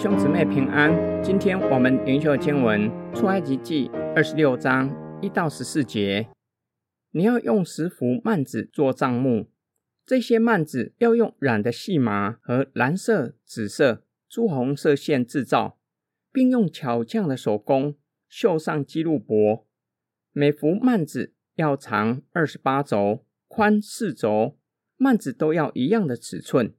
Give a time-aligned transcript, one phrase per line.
[0.00, 1.22] 兄姊妹平安。
[1.22, 6.26] 今天我们灵修经文出埃及记二十六章一到十四节。
[7.10, 9.50] 你要用十幅幔子做帐幕，
[10.06, 15.78] 这些幔子要用染的细麻和蓝色、紫色、朱红色线制造，
[16.32, 19.66] 并用巧匠的手工绣上基路伯。
[20.32, 24.56] 每幅幔子要长二十八肘，宽四肘，
[24.96, 26.72] 幔子都要一样的尺寸。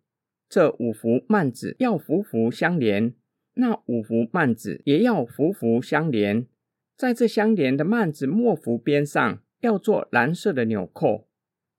[0.49, 3.15] 这五幅幔子要幅幅相连，
[3.55, 6.47] 那五幅幔子也要幅幅相连。
[6.95, 11.27] 在这相连的幔子末幅边上要做蓝色的纽扣，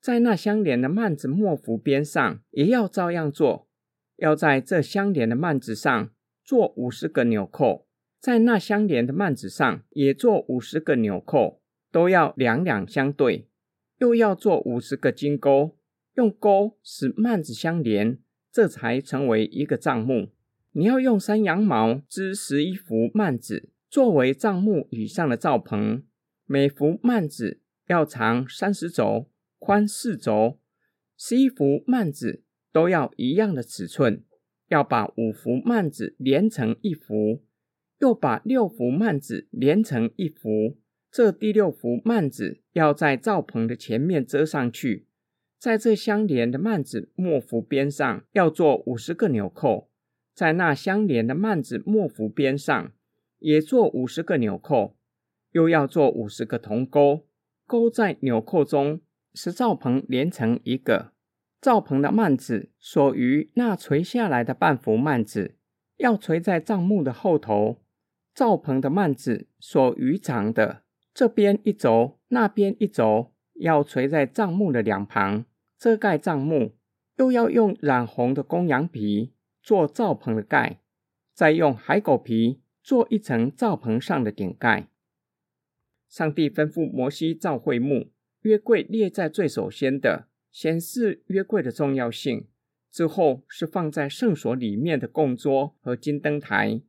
[0.01, 3.69] 在那相连的幔子末幅边上也要照样做。
[4.17, 6.11] 要在这相连的幔子上
[6.45, 7.87] 做五十个纽扣，
[8.21, 11.61] 在那相连的幔子上也做五十个纽扣，
[11.91, 13.49] 都要两两相对。
[13.99, 15.77] 又要做五十个金钩，
[16.15, 18.19] 用钩使幔子相连。
[18.53, 20.29] 这才成为一个帐幕。
[20.75, 26.03] 你要用山羊毛织十一幅幔子，作为帐幕以上的罩棚。
[26.47, 29.29] 每幅幔子要长三十肘，
[29.59, 30.59] 宽四肘。
[31.19, 34.25] 十一幅幔子都要一样的尺寸。
[34.69, 37.45] 要把五幅幔子连成一幅，
[37.99, 40.79] 又把六幅幔子连成一幅。
[41.11, 45.07] 这第六幅幔子要在罩棚的前面遮上去。
[45.59, 49.91] 在这相连的幔子末幅边上要做五十个纽扣，
[50.35, 52.93] 在那相连的幔子末幅边上
[53.39, 54.97] 也做五十个纽扣，
[55.51, 57.27] 又要做五十个铜钩，
[57.67, 59.01] 钩在纽扣中，
[59.35, 61.13] 使罩棚连成一个。
[61.61, 65.57] 罩棚的幔子所余那垂下来的半幅幔子，
[65.99, 67.83] 要垂在帐幕的后头。
[68.35, 75.45] 罩棚的幔子所余长的这边一轴，那边一轴，要垂在帐幕的两旁。
[75.79, 76.75] 遮盖帐幕，
[77.17, 80.81] 又要用染红的公羊皮做罩棚的盖，
[81.33, 84.89] 再用海狗皮做一层罩棚上的顶盖。
[86.09, 88.11] 上帝吩咐摩西造会幕，
[88.43, 92.49] 约柜列在最首先的，显示约柜的重要性。
[92.91, 96.83] 之后是放在圣所里面的供桌和金灯台，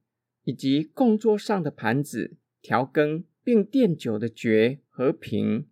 [0.44, 5.68] 以及供桌上的盘子、调羹，并奠酒的爵和瓶。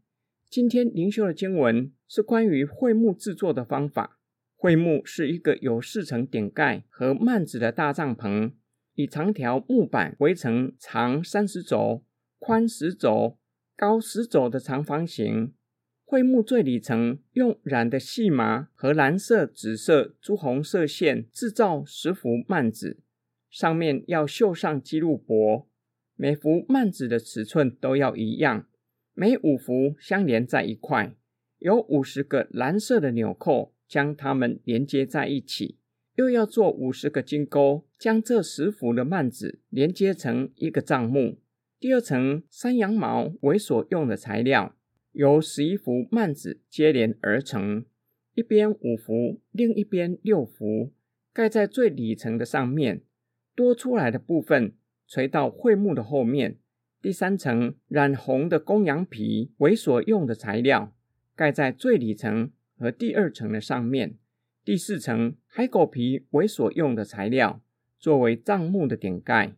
[0.50, 4.21] 今天灵修的经文是关于会幕制作的方法。
[4.62, 8.52] 会幕是一个有四层顶盖和幔子的大帐篷，
[8.94, 12.04] 以长条木板围成长三十肘、
[12.38, 13.40] 宽十肘、
[13.76, 15.56] 高十肘的长方形。
[16.06, 23.00] 会幕最里层用染的细麻和蓝色、紫色、朱红色线制造十幅幔子，
[23.50, 25.68] 上面要绣上基路伯。
[26.16, 28.68] 每幅幔子的尺寸都要一样。
[29.16, 31.16] 每五幅相连在一块，
[31.58, 35.76] 有五十个蓝色的纽扣将它们连接在一起，
[36.16, 41.40] 又要做五十个金钩，将这十幅的幔子连接成一个帐幕。
[41.78, 44.78] 第二层山羊毛为所用的材料，
[45.12, 47.84] 由十一幅幔子接连而成，
[48.34, 50.94] 一边五幅，另一边六幅，
[51.34, 53.02] 盖在最里层的上面，
[53.54, 54.74] 多出来的部分
[55.06, 56.58] 垂到会幕的后面。
[57.02, 60.96] 第三层染红的公羊皮为所用的材料，
[61.36, 62.52] 盖在最里层
[62.82, 64.18] 和第二层的上面。
[64.66, 67.62] 第四层海狗皮为所用的材料，
[68.00, 69.56] 作为帐幕的顶盖。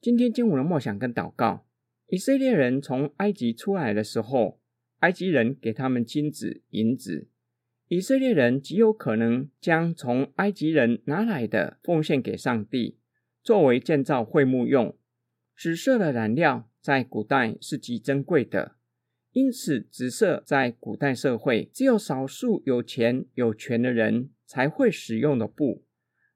[0.00, 1.66] 今天经文的默想跟祷告：
[2.06, 4.60] 以色列人从埃及出来的时候，
[5.00, 7.26] 埃及人给他们金子、银子，
[7.88, 12.98] 以色列人极有可能将从埃及人拿来的奉献给上帝，
[13.42, 14.96] 作为建造会幕用。
[15.56, 18.76] 紫色的染料在古代是极珍贵的，
[19.32, 25.84] 因此紫色在古代社会只有少数有钱有权的人才会使用的布。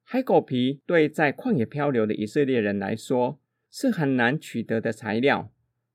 [0.04, 5.50] 海狗皮对在旷野漂流的以色列人来说是很难取得的材料，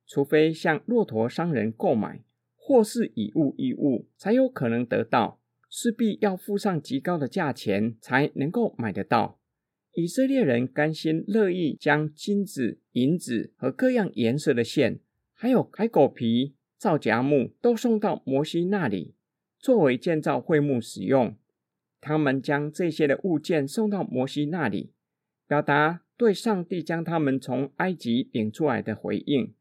[0.07, 2.23] 除非向骆驼商人购买，
[2.55, 9.39] 或是以物易物才有可能得到，势必要付上极高的价钱才能够买得到。
[9.93, 14.99] 以色列人甘心乐意将金子、银子和各样颜色的线，
[15.33, 19.15] 还有海狗皮、皂荚木，都送到摩西那里，
[19.59, 21.35] 作为建造会幕使用。
[21.99, 24.93] 他们将这些的物件送到摩西那里，
[25.47, 29.53] 表达对上帝将他们从埃及领出来的回应。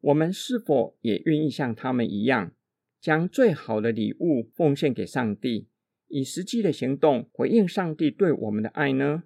[0.00, 2.52] 我们是否也愿意像他们一样，
[3.00, 5.68] 将最好的礼物奉献给上帝，
[6.08, 9.24] 以实际的行动回应上帝对我们的爱呢？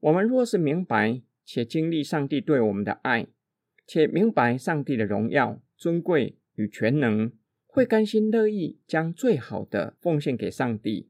[0.00, 3.26] 我们若是明白且经历上帝对我们的爱，
[3.86, 7.32] 且明白上帝的荣耀、尊贵与全能，
[7.66, 11.08] 会甘心乐意将最好的奉献给上帝，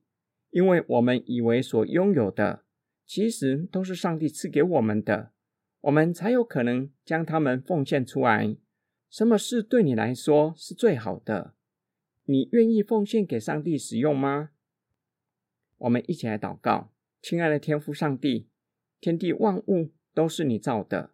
[0.50, 2.62] 因为我们以为所拥有的，
[3.04, 5.32] 其实都是上帝赐给我们的，
[5.80, 8.56] 我们才有可能将它们奉献出来。
[9.08, 11.54] 什么事对你来说是最好的？
[12.26, 14.50] 你愿意奉献给上帝使用吗？
[15.78, 18.46] 我们一起来祷告，亲爱的天父上帝，
[19.00, 21.10] 天地万物都是你造的。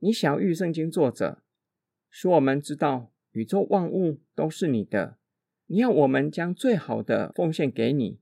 [0.00, 1.42] 你晓諭圣经作者，
[2.10, 5.18] 使我们知道宇宙万物都是你的。
[5.66, 8.18] 你要我们将最好的奉献给你，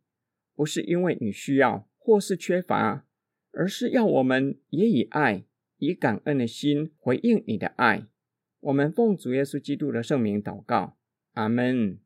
[0.55, 3.06] 不是因为你需要或是缺乏，
[3.52, 5.44] 而是要我们也以爱、
[5.78, 8.06] 以感恩的心回应你的爱。
[8.60, 10.99] 我们奉主耶稣基督的圣名祷告，
[11.32, 11.99] 阿门。